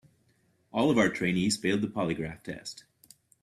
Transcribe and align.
All 0.73 0.89
of 0.89 0.97
our 0.97 1.09
trainees 1.09 1.57
failed 1.57 1.83
the 1.83 1.87
polygraph 1.87 2.41
test. 2.41 2.85